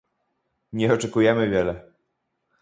Nie 0.73 0.93
oczekujemy 0.93 1.47
wiele 1.49 1.91